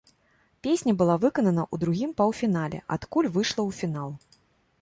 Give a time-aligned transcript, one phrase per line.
[0.67, 4.09] Песня была выканана ў другім паўфінале, адкуль выйшла ў фінал.